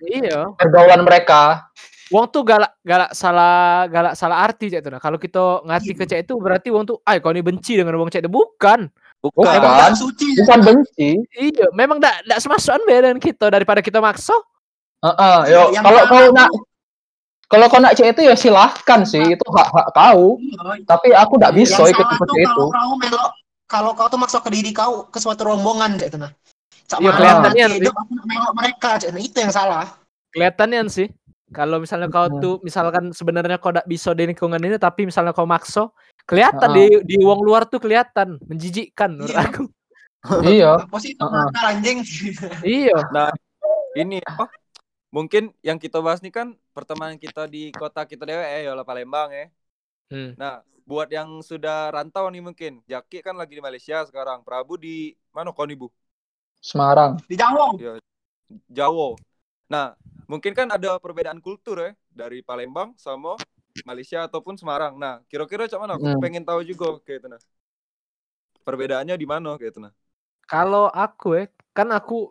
[0.05, 0.53] Iya.
[0.55, 1.65] pergaulan mereka.
[2.13, 5.01] Wong tuh galak galak salah galak salah arti cak itu nah.
[5.01, 8.13] Kalau kita ngerti ke cak itu berarti wong tuh, ay kau ini benci dengan wong
[8.13, 8.93] cak itu bukan.
[9.25, 9.33] Bukan.
[9.33, 9.55] Bukan.
[9.57, 9.97] Emang Kan?
[9.97, 10.29] tak suci.
[10.45, 11.11] Bukan benci.
[11.33, 14.37] Iya, memang tidak tidak semasukan beda dengan kita daripada kita maksa.
[15.01, 16.51] Heeh, Iya, yo yang kalau kau nak
[17.53, 20.41] kalau kau nak cek itu ya silahkan sih, itu hak hak kau.
[20.41, 22.65] Iya, Tapi aku tidak bisa ikut seperti itu.
[22.73, 23.29] kalau kau
[23.69, 26.33] kalau kau tuh maksa ke diri kau ke suatu rombongan kayak itu nah.
[26.85, 27.77] Cak Iya, mana kelihatannya sih.
[27.79, 29.87] hidup aku melok mereka cak nah itu yang salah.
[30.31, 31.09] Kelihatannya sih.
[31.53, 32.41] Kalau misalnya kau Hmm.
[32.41, 35.93] tuh misalkan sebenarnya kau tidak bisa di lingkungan ini tapi misalnya kau maksa,
[36.25, 39.45] kelihatan di di wong luar tuh kelihatan menjijikkan menurut Iya.
[39.45, 39.63] aku.
[40.49, 40.73] iya.
[41.21, 41.99] Nakal anjing?
[42.65, 42.97] Iya.
[43.93, 44.49] Ini apa?
[45.13, 49.31] Mungkin yang kita bahas nih kan pertemanan kita di kota kita dewe eh ya Palembang
[49.31, 49.47] ya.
[50.13, 50.33] Hmm.
[50.37, 52.83] Nah, buat yang sudah rantau nih mungkin.
[52.89, 54.43] Jaki kan lagi di Malaysia sekarang.
[54.43, 55.89] Prabu di mana kau nih, Bu?
[56.61, 57.21] Semarang.
[57.31, 57.79] Di Jawa.
[58.69, 59.09] Jawa.
[59.71, 59.97] Nah,
[60.29, 63.41] mungkin kan ada perbedaan kultur ya dari Palembang sama
[63.89, 65.01] Malaysia ataupun Semarang.
[65.01, 65.97] Nah, kira-kira cak mana?
[65.97, 66.21] Aku Hmm.
[66.21, 67.41] pengen tahu juga kayak itu nah.
[68.63, 69.93] Perbedaannya di mana kayak itu nah.
[70.47, 72.31] Kalau aku ya, kan aku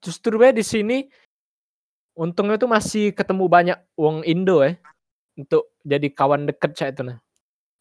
[0.00, 1.10] justru ya di sini
[2.18, 4.76] untungnya tuh masih ketemu banyak wong Indo ya
[5.38, 7.18] untuk jadi kawan deket saya itu nah.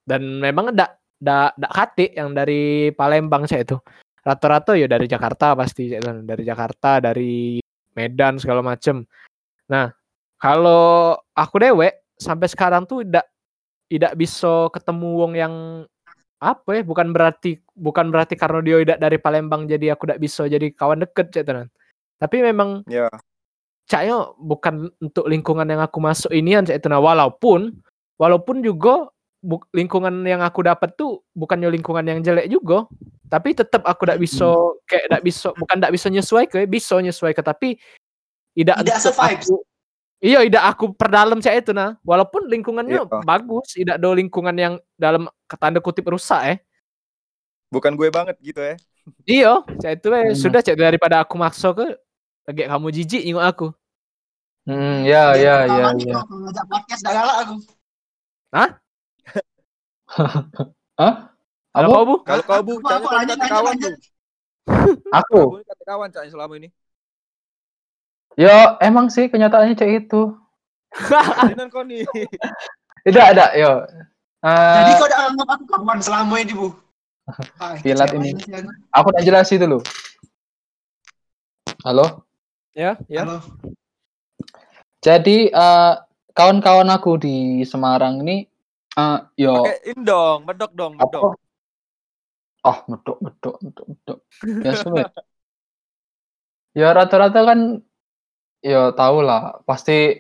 [0.05, 3.77] Dan memang ndak ndak ndak kate yang dari Palembang saya itu.
[4.23, 6.27] rata-rata ya dari Jakarta pasti Cek Tunan.
[6.27, 7.57] dari Jakarta dari
[7.95, 9.07] Medan segala macem
[9.69, 9.89] nah
[10.39, 13.25] kalau aku dewek sampai sekarang tuh tidak
[13.89, 15.53] tidak bisa ketemu wong yang
[16.39, 20.47] apa ya bukan berarti bukan berarti karena dia tidak dari Palembang jadi aku tidak bisa
[20.47, 21.67] jadi kawan deket Cek Tunan.
[22.19, 23.07] tapi memang Ya.
[23.89, 27.73] Caknya bukan untuk lingkungan yang aku masuk inian Cak Tuna walaupun
[28.21, 29.10] walaupun juga
[29.41, 32.86] bu- lingkungan yang aku dapat tuh bukannya lingkungan yang jelek juga
[33.25, 34.45] tapi tetap aku tidak bisa
[34.86, 37.69] kayak tidak bisa bukan tidak bisa nyesuai ke bisa nyesuai ke tapi
[38.54, 39.47] tidak Tidak se-vibes.
[39.49, 39.56] aku
[40.19, 43.25] iya tidak aku perdalam Cak itu nah walaupun lingkungannya Iya.
[43.25, 46.58] bagus tidak ada lingkungan yang dalam tanda kutip rusak eh
[47.69, 48.75] Bukan gue banget gitu ya.
[49.25, 50.38] iya Cak itu eh, Hmm.
[50.38, 51.97] sudah Cak daripada aku maksa ke
[52.45, 53.67] lagi kamu jijik nyinggung aku
[54.69, 56.13] Hmm, ya, Yang ya, ya, ya.
[56.13, 57.55] kalau aku ngajak podcast dah galak aku.
[58.53, 58.69] Hah?
[61.73, 61.97] kalau Apa?
[61.97, 63.89] kau bu Kalau kau bu, lanjut, kata kawan bu.
[65.25, 65.41] Aku.
[65.58, 66.69] Kau kata kawan Cak selama ini.
[68.38, 70.38] Ya, emang sih kenyataannya cek itu.
[71.49, 72.05] Dinan kau nih.
[73.10, 73.89] Tidak ada, yo.
[74.45, 76.69] Eh, Jadi kau udah anggap aku kawan selama ini, Bu.
[77.84, 78.38] Pilat ini.
[78.93, 79.82] aku udah jelasin dulu.
[81.82, 82.21] Halo?
[82.77, 83.41] ya ya Halo.
[84.99, 85.93] Jadi eh,
[86.35, 88.43] kawan-kawan aku di Semarang ini
[88.99, 91.07] eh yo Pakein dong, medok dong, apa?
[91.07, 91.33] medok.
[92.59, 94.19] Ah, medok, medok, medok, medok.
[94.65, 95.12] Ya sobat.
[96.75, 97.59] ya rata-rata kan
[98.59, 100.19] ya tau lah pasti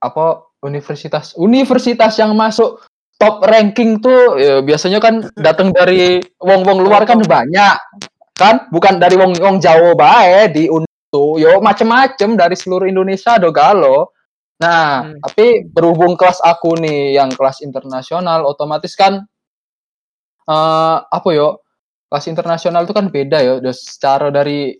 [0.00, 2.82] apa universitas universitas yang masuk
[3.18, 7.76] top ranking tuh ya, biasanya kan datang dari wong-wong luar kan banyak
[8.38, 10.70] kan bukan dari wong-wong Jawa bae di
[11.12, 14.12] tuh yo macem-macem dari seluruh Indonesia do galo.
[14.60, 15.22] Nah Hmm.
[15.22, 19.22] tapi berhubung kelas aku nih yang kelas internasional otomatis kan
[20.48, 21.62] eh apa yo
[22.08, 24.74] kelas internasional itu kan beda udah secara dari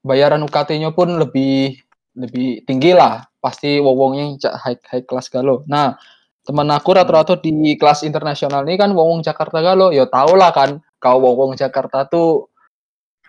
[0.00, 1.76] bayaran UKT-nya pun lebih
[2.16, 3.22] lebih tinggi lah.
[3.40, 5.64] Pasti wong-wongnya cak high high kelas galo.
[5.70, 5.96] Nah
[6.44, 9.92] teman aku rata-rata di kelas internasional ini kan wong-wong Jakarta galo.
[9.94, 12.49] Ya tau lah kan kau wong-wong Jakarta tuh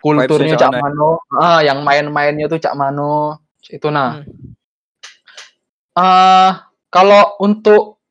[0.02, 1.22] kulturnya cak mano.
[1.30, 3.38] Ah yang main-mainnya tuh cak mano.
[3.70, 4.20] Itu nah.
[4.20, 4.52] Hmm.
[5.94, 8.02] ah kalau untuk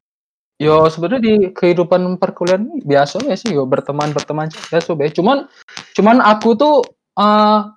[0.62, 5.12] yo sebenarnya di kehidupan perkuliahan ini biasa ya sih yo berteman berteman biasa be.
[5.12, 5.45] Cuman
[5.93, 6.75] cuman aku tuh
[7.19, 7.75] ah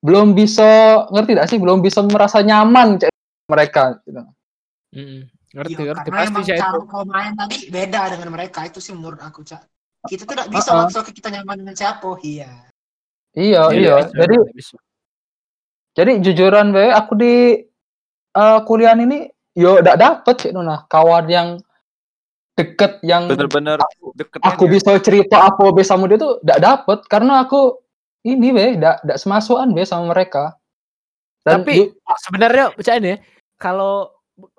[0.00, 1.58] belum bisa ngerti gak sih?
[1.60, 3.12] Belum bisa merasa nyaman cek
[3.50, 4.24] mereka gitu.
[4.94, 5.20] Mm-mm.
[5.54, 6.08] ngerti Iya, ngerti.
[6.10, 9.20] karena pasti emang Cak cara itu kau main tadi beda dengan mereka itu sih menurut
[9.22, 9.62] aku cak.
[10.04, 10.86] Kita tuh tidak bisa Uh-uh.
[10.86, 12.50] maksa ke kita nyaman dengan siapa iya
[13.34, 13.94] iya Iya, iya.
[14.02, 14.76] bisa, jadi bisa.
[15.94, 17.34] jadi jujuran be aku di
[18.34, 21.48] eh, kuliah ini yo gak dapet sih nah kawan yang
[22.54, 24.72] deket yang Bener-bener aku, deketnya aku dia.
[24.78, 26.98] bisa cerita apa be sama dia tuh gak dapet.
[27.10, 27.82] Karena aku
[28.22, 30.54] ini be gak, gak semasukan be sama mereka.
[31.42, 31.90] Dan Tapi
[32.24, 33.18] sebenarnya percaya nih,
[33.58, 34.08] kalau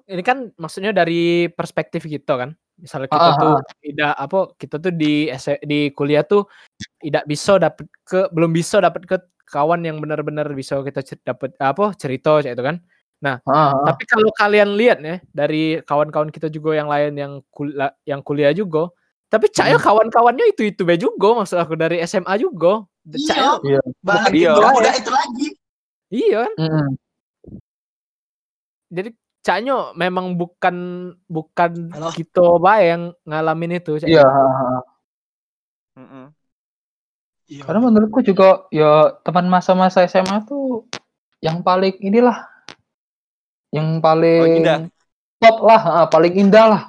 [0.06, 3.62] ini kan maksudnya dari perspektif kita kan, misalnya kita Ah, tuh ah.
[3.80, 6.44] tidak apa kita tuh di S- di kuliah tuh
[7.00, 11.56] tidak bisa dapat ke belum bisa dapat ke kawan yang benar-benar bisa kita cer- dapat
[11.62, 12.78] apa cerita kayak itu kan.
[13.26, 13.72] ah, ah.
[13.90, 18.52] Tapi kalau kalian lihat ya dari kawan-kawan kita juga yang lain yang kuliah yang kuliah
[18.52, 18.92] juga,
[19.32, 19.86] tapi caya Hmm.
[19.86, 22.84] kawan-kawannya itu itu be juga maksud aku dari SMA juga.
[23.06, 23.82] Caya iya Iya.
[24.04, 24.52] balik Iya.
[25.00, 25.48] itu lagi
[26.12, 26.54] iya kan.
[26.60, 26.88] Mm-mm.
[28.90, 29.10] jadi
[29.46, 30.76] caknya memang bukan
[31.30, 32.10] bukan Halo?
[32.10, 34.10] kita bae yang ngalamin itu Cak.
[34.10, 34.26] Iya.
[35.96, 36.26] Mm-mm.
[37.46, 37.62] Iya.
[37.62, 40.90] Karena menurutku juga ya teman masa-masa SMA tuh
[41.46, 42.42] yang paling inilah
[43.70, 44.90] yang paling indah.
[45.38, 46.84] top lah, ah, paling indah lah.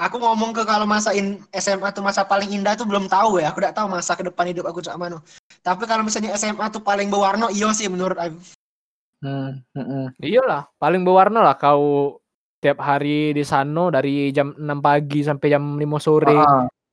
[0.00, 3.52] aku ngomong ke kalau masa in, SMA tuh masa paling indah tuh belum tahu ya
[3.52, 5.20] aku tidak tahu masa ke depan hidup aku cak mana
[5.60, 8.40] tapi kalau misalnya SMA tuh paling berwarna iya sih menurut aku
[9.20, 10.16] Hmm, mm-mm.
[10.16, 12.16] iyalah paling berwarna lah kau
[12.56, 16.36] tiap hari di sana dari jam 6 pagi sampai jam 5 sore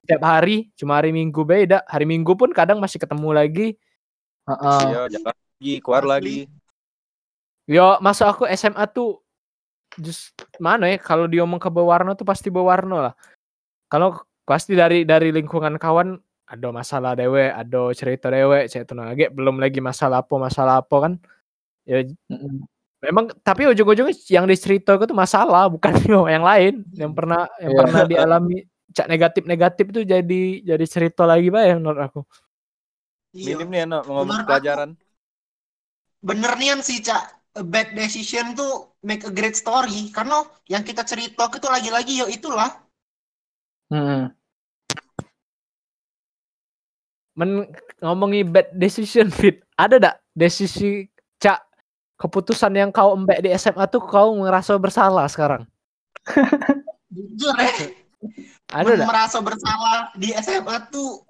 [0.07, 3.67] tiap hari cuma hari Minggu beda hari Minggu pun kadang masih ketemu lagi
[4.47, 4.79] ah.
[4.87, 6.11] Iya, jalan lagi, keluar Asli.
[6.11, 6.37] lagi.
[7.67, 9.23] yo masuk aku SMA tuh
[9.99, 13.13] just mana ya kalau diomong ke berwarna tuh pasti berwarna lah
[13.87, 16.15] kalau pasti dari dari lingkungan kawan
[16.47, 20.95] ada masalah dewe ada cerita dewe saya tuh lagi belum lagi masalah apa masalah apa
[21.03, 21.13] kan
[21.87, 22.67] ya Mm-mm.
[22.99, 25.93] memang tapi ujung-ujungnya yang diceritakan tuh masalah bukan
[26.35, 27.79] yang lain yang pernah yang Iya.
[27.79, 28.55] pernah dialami
[28.91, 30.41] cak negatif negatif itu jadi
[30.75, 32.19] jadi cerita lagi pak ya menurut aku
[33.31, 34.89] iya Minim nih anak ngomong pelajaran.
[36.27, 37.23] bener nian sih cak
[37.57, 42.25] a bad decision tuh make a great story karena yang kita cerita itu lagi-lagi ya
[42.27, 42.69] itulah
[43.93, 44.33] Mm-mm.
[47.37, 47.69] men
[48.01, 51.05] ngomongi bad decision fit ada dak desisi
[51.37, 51.61] cak
[52.17, 55.63] keputusan yang kau embek di SMA tuh kau ngerasa bersalah sekarang?
[57.13, 57.71] Jujur ya.
[58.73, 61.23] ada merasa bersalah di SMA tuh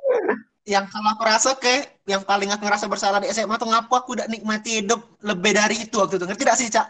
[0.67, 4.17] yang kalau aku rasa kayak yang paling aku ngerasa bersalah di SMA tuh ngapu aku
[4.19, 6.25] udah nikmati hidup lebih dari itu waktu itu.
[6.25, 6.87] Ngerti gak sih cak?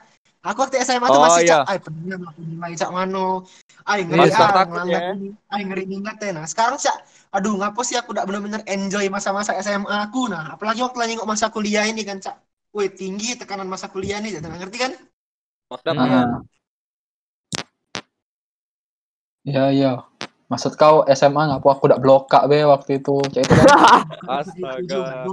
[0.47, 1.51] Aku waktu SMA tuh Oh, masih iya.
[1.61, 3.43] cak ay pernah aku nilai cak mano
[3.83, 4.99] ay ngeri ah takut ya.
[5.17, 6.97] ini ay ngeri ingat ya nah sekarang cak
[7.35, 10.31] aduh ngapa sih aku udah bener-bener enjoy masa-masa SMA aku?
[10.31, 12.37] Nah apalagi waktu lagi nengok masa kuliah ini kan cak
[12.77, 14.45] Wih tinggi tekanan masa kuliah nih Cak.
[14.45, 14.93] ngerti kan
[15.67, 16.21] Makdamnya.
[16.23, 16.39] Ah.
[19.43, 19.91] Iya iya.
[20.47, 23.17] Maksud kau SMA ngapu aku udah blokak be waktu itu.
[23.33, 23.67] Cak itu kan.
[24.39, 25.25] Astaga.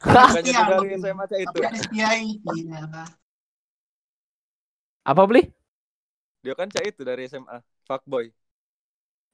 [0.00, 1.58] Pasti dari SMA cak itu.
[1.92, 2.10] iya
[5.00, 5.48] apa beli
[6.40, 7.60] Dia kan cak itu dari SMA.
[7.88, 8.32] Fuckboy.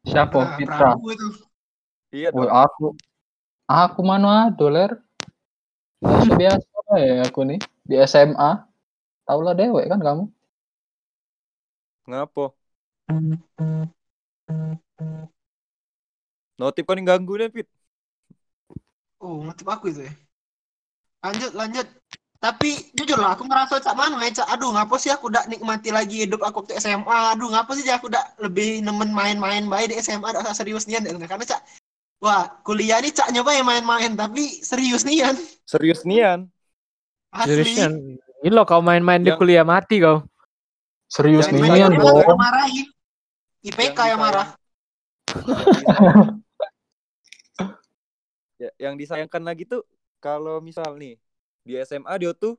[0.07, 0.39] Siapa?
[0.39, 0.91] Nah, Fitra.
[2.15, 2.51] Iya dong.
[2.51, 2.87] aku.
[3.67, 5.06] Aku mana ada ler.
[6.01, 8.51] Biasa biasa ya aku nih di SMA.
[9.27, 10.25] Tau lah dewek kan kamu.
[12.07, 12.55] Ngapo?
[16.57, 17.69] Notif kan yang ganggu nih, Fit.
[19.21, 20.13] Oh, motif aku itu ya.
[21.21, 21.87] Lanjut, lanjut.
[22.37, 24.49] Tapi jujur lah, aku ngerasa cak mana ya, cak.
[24.55, 27.35] Aduh, ngapa sih aku udah nikmati lagi hidup aku waktu SMA.
[27.35, 31.03] Aduh, ngapa sih aku udah lebih nemen main-main baik di SMA, udah serius nian.
[31.03, 31.61] Karena cak,
[32.21, 35.37] wah, kuliah ini cak nyoba ya main-main, tapi serius nian.
[35.69, 36.49] Serius nian.
[37.33, 37.63] Asli.
[37.63, 37.93] Seriusan
[38.45, 40.23] ini lo kau main-main di Yang- kuliah mati kau
[41.07, 42.19] Serius Yang ya orang dong.
[42.19, 42.87] yang marahin.
[43.67, 44.49] IPK yang marah.
[48.63, 49.83] ya, yang disayangkan lagi tuh
[50.19, 51.15] kalau misal nih
[51.67, 52.59] di SMA dia tuh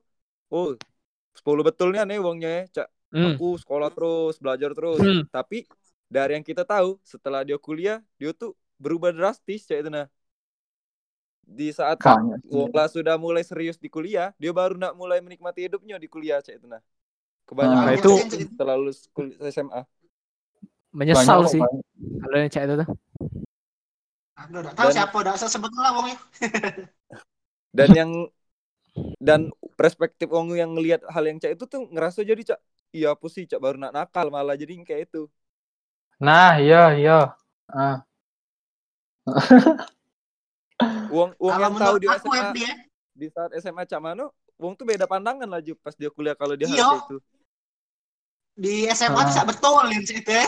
[0.52, 0.76] oh
[1.36, 2.88] 10 betulnya nih uangnya ya, Cak.
[3.14, 3.24] hmm.
[3.36, 5.00] Aku sekolah terus, belajar terus.
[5.00, 5.22] Hmm.
[5.28, 5.68] Tapi
[6.08, 10.06] dari yang kita tahu setelah dia kuliah, dia tuh berubah drastis Cak itu nah.
[11.42, 11.96] Di saat.
[12.44, 16.56] Wongla sudah mulai serius di kuliah, dia baru nak mulai menikmati hidupnya di kuliah Cak
[16.56, 16.80] itu nah.
[17.44, 19.82] Kebanyakan Nah, itu- setelah lulus kul- SMA.
[20.88, 21.84] menyesal Banyak sih banyak.
[22.18, 22.88] kalau yang cak itu tuh
[24.38, 26.16] Aduh, udah tahu Dan- siapa, udah usah sebut lah wongnya.
[27.76, 28.10] Dan yang
[29.20, 32.60] dan perspektif Wong yang ngelihat hal yang Cak itu tuh ngerasa jadi Cak,
[32.90, 35.28] iya apa sih Cak baru nak nakal malah jadi kayak itu.
[36.18, 37.18] Nah, iya iya.
[37.68, 38.02] Ah.
[41.10, 42.74] Uang uang Kalau yang tahu di aku SMA ya,
[43.12, 46.54] di saat SMA Cak Mano, Wong tuh beda pandangan lah Ju, pas dia kuliah kalau
[46.54, 46.86] dia hal Iya.
[46.86, 47.16] kayak itu.
[48.58, 49.22] di SMA Ah.
[49.22, 50.46] tuh cak betulin sih itu ya.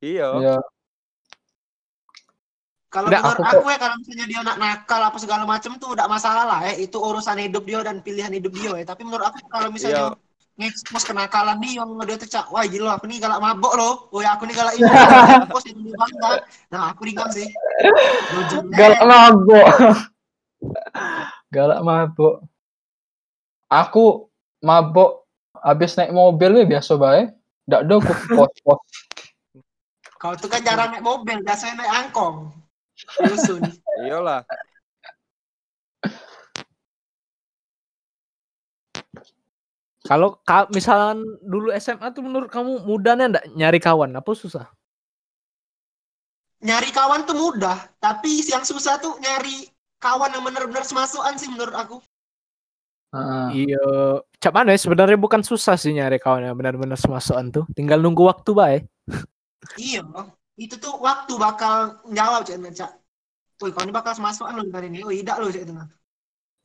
[0.00, 0.28] Iya.
[0.36, 0.56] Iya.
[2.86, 6.06] Kalau menurut aku aku, ya kalau misalnya dia nak nakal apa segala macam tuh udah
[6.08, 6.76] masalah lah ya.
[6.76, 8.84] Itu urusan hidup dia dan pilihan hidup dia ya.
[8.84, 10.25] Tapi menurut aku kalau misalnya Iya.
[10.56, 13.94] Ngekspos kenakalan dia yang dia tuh cak, wah gila aku nih galak mabok loh.
[14.08, 14.84] Woi aku nih galak ini.
[14.88, 16.30] Ngekspos itu bangga.
[16.72, 17.48] Nah aku ringan sih.
[18.72, 19.66] Galak mabuk.
[21.52, 22.34] Galak mabuk.
[23.68, 24.32] Aku
[24.64, 25.28] mabuk
[25.60, 27.28] habis naik mobil ya biasa bae.
[27.68, 28.80] Ndak ada aku pos-pos.
[30.16, 32.48] Kau tuh kan jarang naik mobil, biasanya naik angkong.
[34.00, 34.40] Iyalah.
[40.08, 44.66] Kalau ka, misalkan dulu SMA tuh menurut kamu mudahnya ndak nyari kawan apa susah
[46.56, 49.68] Nyari kawan tuh mudah, tapi yang susah tuh nyari
[50.00, 52.00] kawan yang bener-bener semasukan sih menurut aku.
[53.14, 53.70] Heeh.
[53.70, 53.86] iya
[54.42, 58.26] cak mana ya sebenarnya bukan susah sih nyari kawan yang benar-benar semasukan tuh tinggal nunggu
[58.26, 58.78] waktu bae
[59.74, 60.04] Iya,
[60.54, 62.92] itu tuh waktu bakal jawab cek cak.
[63.58, 65.00] Woi, kau ini bakal semasukan lo hari ini.
[65.02, 65.74] Oh, tidak lo cek itu.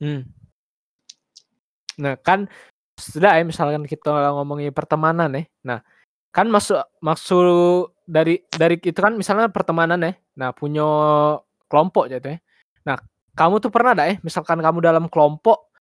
[0.02, 0.22] Hmm.
[1.98, 2.46] Nah kan
[2.98, 5.42] sudah ya misalkan kita ngomongin pertemanan ya.
[5.64, 5.78] Nah
[6.32, 10.12] kan masuk maksud dari dari itu kan misalnya pertemanan ya.
[10.38, 10.86] Nah punya
[11.66, 12.38] kelompok gitu ya.
[12.88, 12.96] Nah
[13.36, 15.72] kamu tuh pernah ada ya misalkan kamu dalam kelompok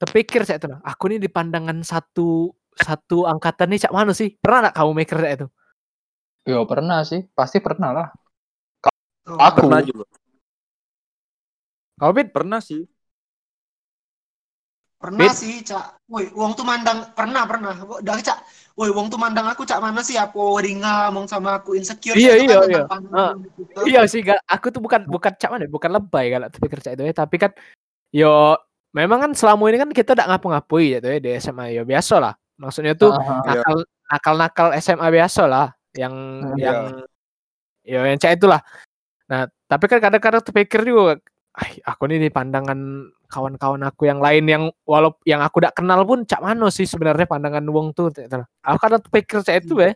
[0.00, 4.32] terpikir saya itu nah, aku nih di pandangan satu satu angkatan nih cak mana sih
[4.40, 5.46] pernah nggak kamu mikir kayak itu
[6.48, 8.08] Yo pernah sih, pasti pernah lah.
[9.28, 9.68] Aku.
[9.68, 10.04] Pernah juga.
[12.16, 12.28] Pit?
[12.32, 12.88] Pernah sih.
[15.00, 15.40] Pernah Fit.
[15.40, 16.04] sih cak.
[16.12, 17.72] Woi, uang tuh mandang pernah pernah.
[18.04, 18.38] Dari cak.
[18.76, 20.20] Woi, uang tuh mandang aku cak mana sih?
[20.20, 22.14] Aku ringa, ngomong sama aku insecure.
[22.20, 22.82] Iya, iya, kan iya.
[22.84, 23.80] pandangan gitu.
[23.88, 24.36] Iya sih, Gal.
[24.44, 27.14] aku tuh bukan bukan cak mana, ya, bukan lebay kalau tapi kerja itu ya.
[27.16, 27.50] Tapi kan,
[28.12, 28.60] yo,
[28.92, 31.72] memang kan selama ini kan kita tidak ngapa-ngapui gitu ya di SMA.
[31.72, 32.34] Yo biasa lah.
[32.60, 33.64] Maksudnya tuh Ah, Iya.
[33.64, 33.76] nakal
[34.12, 36.12] nakal nakal SMA biasa lah, yang
[36.44, 36.60] Hmm.
[36.60, 36.78] yang
[37.88, 38.60] yo yang cak itulah.
[39.32, 41.18] Nah, tapi kan kadang-kadang terpikir juga, "Ah,
[41.82, 42.78] aku nih di pandangan
[43.26, 47.26] kawan-kawan aku yang lain yang walaupun yang aku tidak kenal pun cak mano sih sebenarnya
[47.26, 48.10] pandangan wong tuh.
[48.62, 49.92] Aku kadang terpikir cak itu ya.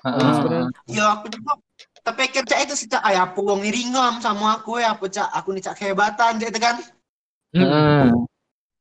[0.00, 0.70] sebenarnya.
[0.86, 1.52] Iya, aku juga
[2.00, 5.28] terpikir cak itu sih cak ay apa wong ini ringam sama aku ya apa cak
[5.30, 6.76] aku nih cak kehebatan cak itu kan
[7.50, 8.30] Hmm.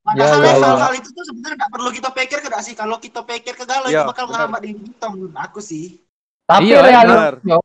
[0.06, 0.62] Padahal Ya, ya, ya.
[0.62, 3.90] hal-hal itu tuh sebenarnya nggak perlu kita pikir kan sih kalau kita pikir ke galau
[3.90, 4.46] Ya, itu bakal benar.
[4.46, 5.98] ngehambat diri kita menurut aku sih
[6.46, 7.58] Tapi Iya, realitanya,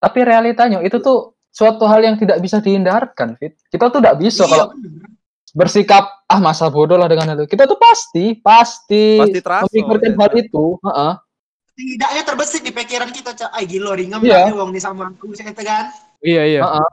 [0.00, 3.56] tapi realitanya itu tuh suatu hal yang tidak bisa dihindarkan, Fit.
[3.72, 5.08] Kita tuh tidak bisa Iya, kalau bener.
[5.56, 7.48] bersikap ah masa bodoh lah dengan itu.
[7.48, 10.18] Kita tuh pasti, pasti, Pasti terasa, memikirkan ya.
[10.20, 10.64] hal itu.
[10.84, 11.12] Heeh.
[11.76, 14.48] tidaknya terbesit di pikiran kita cak ay gila ringam Iya.
[14.48, 14.56] yeah.
[14.56, 15.92] wong nih sama aku cak itu kan
[16.24, 16.60] Iya iya.
[16.64, 16.88] Heeh.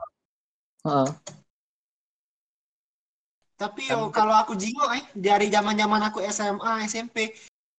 [0.84, 1.08] Heeh.
[3.56, 7.32] Tapi yo kalau aku jingo eh dari zaman zaman aku SMA SMP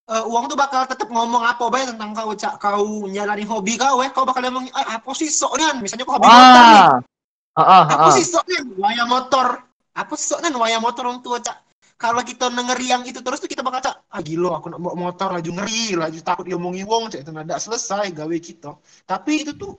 [0.06, 2.62] eh, uang tuh bakal tetap ngomong apa baik tentang kau cak?
[2.62, 4.10] Kau menjalani hobi kau eh.
[4.13, 6.84] Kau bakal ngomong ah apa sih sok misalnya kau hobi motor nih.
[6.86, 7.00] Ah.
[7.56, 8.46] Heeh, apa sih sok
[8.78, 9.65] waya motor.
[9.96, 11.58] Apa sih sok nih waya motor orang tua cak.
[11.96, 14.96] Kalau kita denger yang itu terus tuh kita bakal cak ah gila aku nak bawa
[15.00, 17.24] motor laju ngeri laju takut diomongi wong cak.
[17.26, 18.76] Itu nada selesai gawe kita.
[19.08, 19.74] Tapi itu tuh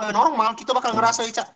[0.00, 0.56] eh, normal.
[0.56, 1.48] Kita bakal ngerasa cak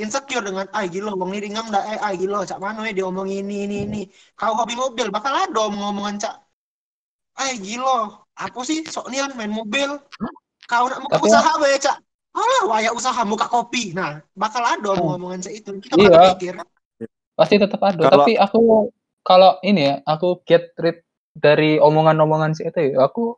[0.00, 2.00] insecure dengan ah gila wong ini ringam dah eh.
[2.00, 4.02] Ah gila cak mana ya diomongin ini ini ini.
[4.32, 6.34] Kau hobi mobil bakal ada omong-omongan cak
[7.40, 7.98] ah gila
[8.36, 9.96] apa sih sok nian main mobil
[10.68, 11.96] kau nak buka Tapi- usaha we cak
[12.30, 16.36] alah waya usaha buka kopi nah bakal ada omong-omongan cak itu kita Iya.
[16.36, 16.54] pikir
[17.32, 18.04] Pasti tetap ada.
[18.04, 18.92] Kalau- Tapi aku
[19.24, 21.00] kalau ini ya, aku get rid
[21.32, 23.32] dari omongan-omongan si itu ya, aku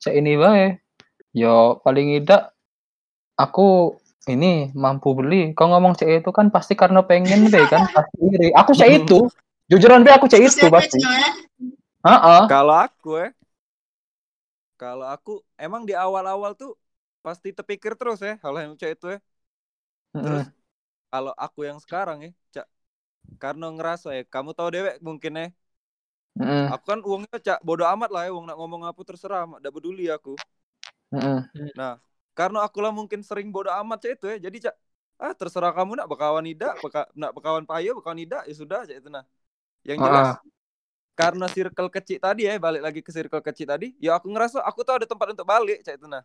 [0.00, 0.80] se ini bae.
[1.36, 2.56] Yo paling tidak
[3.36, 3.92] aku
[4.24, 5.52] ini mampu beli.
[5.52, 8.48] Kau ngomong cek itu kan pasti karena pengen deh kan, pasti iri.
[8.56, 9.28] Aku cek itu.
[9.68, 10.98] Jujuran be aku cek itu Terus ya, pasti.
[12.06, 12.14] Ya.
[12.22, 12.42] Heeh.
[12.46, 13.30] Kalau aku eh,
[14.78, 16.76] kalau aku emang di awal-awal tuh
[17.24, 19.18] pasti terpikir terus ya hal yang cak itu ya.
[20.14, 20.46] Terus
[21.10, 22.66] kalau aku yang sekarang ya, cak
[23.42, 25.46] karena ngerasa ya, kamu tahu dewek mungkin ya.
[26.38, 26.66] Heeh.
[26.70, 30.06] Aku kan uangnya cak bodo amat lah ya, uang nak ngomong apa terserah, ndak peduli
[30.12, 30.36] aku.
[31.12, 31.40] Heeh.
[32.36, 34.74] Karena aku lah mungkin sering bodo amat cak itu ya, jadi cak
[35.16, 38.96] ah terserah kamu nak berkawan tidak, beka, nak berkawan payo, berkawan tidak, ya sudah cak
[39.00, 39.24] itu nah.
[39.88, 40.55] Yang jelas Ah.
[41.16, 44.84] Karena circle kecil tadi ya, balik lagi ke circle kecil tadi, ya aku ngerasa aku
[44.84, 46.20] tuh ada tempat untuk balik cak itu nah.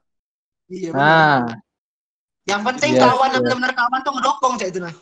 [0.67, 1.07] Iya, bener.
[1.07, 1.39] Nah,
[2.41, 3.43] Yang penting Yes, kawan yang yes.
[3.47, 4.93] benar-benar kawan tuh ngedukung cak itu nah.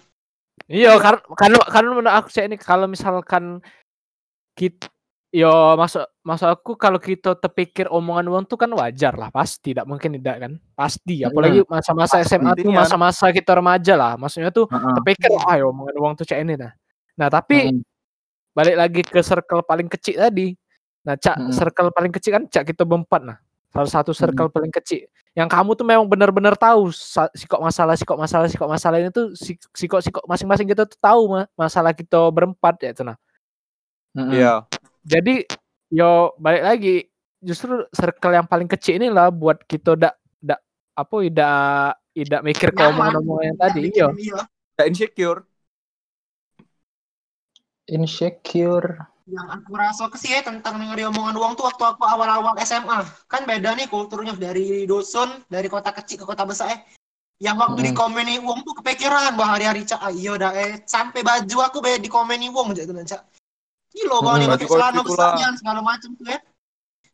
[0.70, 3.58] Iya, karena karena karena menurut aku sih ini kalau misalkan
[4.54, 4.86] kita
[5.30, 9.86] yo masuk masuk aku kalau kita terpikir omongan uang tuh kan wajar lah pasti tidak
[9.86, 14.94] mungkin tidak kan pasti apalagi masa-masa SMA tuh masa-masa kita remaja lah maksudnya tuh heeh.
[14.98, 16.74] terpikir ah omongan uang tuh cek ini nah
[17.14, 17.78] nah tapi Heeh.
[18.60, 20.52] Balik lagi ke circle paling kecil tadi
[21.00, 21.56] nah cak Mm-mm.
[21.56, 23.38] circle paling kecil kan cak kita berempat nah
[23.72, 28.18] salah satu circle paling kecil yang kamu tuh memang benar-benar tahu sa- sikok masalah sikok
[28.20, 32.20] masalah sikok masalah ini tuh si- sikok sikok masing-masing kita tuh tahu ma- masalah kita
[32.28, 33.16] berempat ya itu nah
[34.18, 34.44] Heeh.
[34.44, 34.54] Iya.
[35.08, 35.48] jadi
[35.88, 36.96] yo balik lagi
[37.40, 40.60] justru circle yang paling kecil inilah buat kita dak dak
[40.98, 41.62] apa tidak
[42.12, 44.40] tidak mikir ke omongan-omongan yang tadi iya Iya.
[44.76, 45.40] Nggak insecure.
[47.90, 49.02] Insecure.
[49.30, 53.06] Yang aku rasa ke sih ya tentang dengerin omongan uang tuh waktu aku awal-awal SMA.
[53.30, 56.80] Kan beda nih kulturnya dari dusun, dari kota kecil ke kota besar eh.
[57.40, 57.88] Yang waktu Hmm.
[57.88, 61.78] di komeni uang tuh kepikiran bahwa hari-hari cak ah, iya dah eh sampai baju aku
[61.80, 63.22] be di komeni uang aja tuh cak.
[63.94, 64.38] Gila Hmm.
[64.42, 65.28] nih pakai celana kostum pula.
[65.34, 66.40] besar segala macam tuh ya.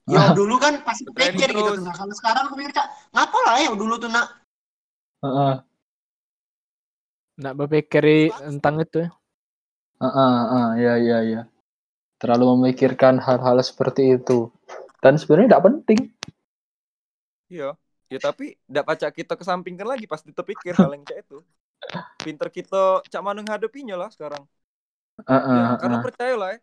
[0.06, 1.82] Ya dulu kan pasti kepikir gitu tuh.
[1.82, 4.28] Nah, kalau sekarang aku mikir cak, ngapa lah ya dulu tuh nak
[5.26, 5.54] Heeh.
[7.42, 8.04] nak berpikir
[8.38, 9.10] tentang itu ya.
[10.02, 11.42] Heeh, heeh, ya ya ya.
[12.22, 14.40] Terlalu memikirkan hal-hal seperti itu.
[15.04, 16.00] Dan sebenarnya tidak penting.
[17.52, 17.66] Iya.
[18.12, 21.36] Ya tapi ndak pacak kita kesampingkan lagi pasti terpikir hal yang kayak itu.
[22.26, 22.78] Pinter kita
[23.14, 24.44] cak mana ngadepinya lah sekarang.
[25.28, 26.04] Heeh, Ya, karena heeh.
[26.04, 26.60] percayalah ya,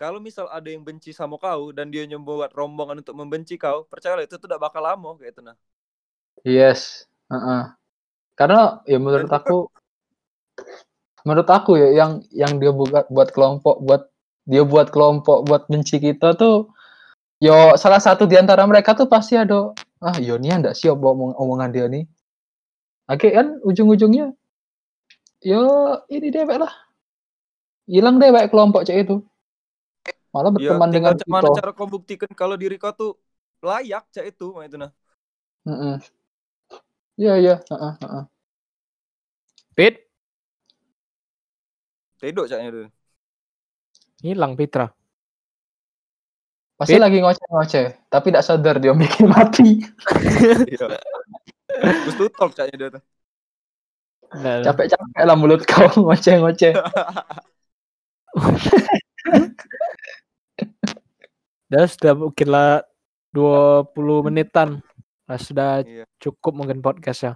[0.00, 4.24] kalau misal ada yang benci sama kau dan dia membuat rombongan untuk membenci kau, percayalah
[4.28, 5.56] itu tidak bakal lama kayak itu nah.
[6.44, 7.04] Yes.
[7.32, 7.62] Heeh.
[8.38, 9.68] Karena ya menurut Dan- aku
[11.24, 14.02] menurut aku ya yang yang dia buat buat kelompok buat
[14.44, 16.68] dia buat kelompok buat benci kita tuh
[17.40, 19.72] yo salah satu di antara mereka tuh pasti ada
[20.04, 22.04] ah yo nih ndak siap bawa omong- omongan dia nih.
[23.08, 24.36] Oke kan ujung-ujungnya
[25.44, 25.60] yo
[26.12, 26.72] ini dewek lah.
[27.88, 29.20] Hilang dewek kelompok cek itu.
[30.32, 31.60] Malah Ya, berteman dengan mana kita.
[31.60, 33.16] cara kau buktikan kalau diri kau tuh
[33.64, 34.92] layak cak itu, mah itu nah.
[35.64, 35.96] Heeh.
[37.16, 38.24] Iya iya, heeh, heeh.
[39.72, 40.03] Pit
[42.24, 42.88] Tedok caknya tuh.
[44.24, 44.88] hilang Pitra
[46.74, 47.02] Pasti Pit?
[47.04, 49.84] lagi ngoceh-ngoceh, tapi tidak sadar dia bikin mati.
[50.66, 50.98] Iya.
[52.02, 53.02] Gus tutup caknya dia tuh.
[54.34, 56.74] Nah, Capek-capek lah mulut kau ngoceh-ngoceh.
[61.70, 62.82] Dah sudah mungkin lah
[63.30, 64.82] 20 menitan.
[65.24, 66.04] Nah, sudah Iya.
[66.18, 67.32] cukup mungkin podcast ya.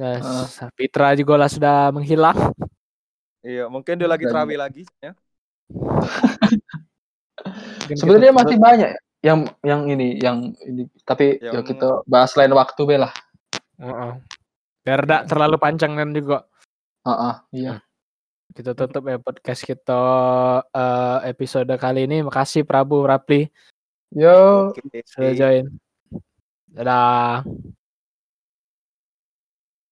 [0.00, 0.70] Nah, Heeh.
[0.72, 2.36] Fitra juga lah sudah menghilang.
[3.42, 5.12] Iya, mungkin dia lagi terawih lagi ya.
[7.94, 12.54] Sebenarnya terus- masih banyak yang yang ini yang ini tapi ya Yang- kita bahas lain
[12.54, 13.12] waktu be lah.
[13.78, 14.12] Heeh.
[14.82, 16.38] Biar tidak terlalu panjang kan juga.
[17.06, 17.74] Heeh, iya.
[18.54, 20.02] Kita tutup ya podcast kita
[20.66, 22.26] eh, episode kali ini.
[22.26, 23.46] Makasih Prabu Rapli
[24.14, 24.72] Yo.
[25.06, 25.66] Sudah join.
[26.72, 27.44] Dadah.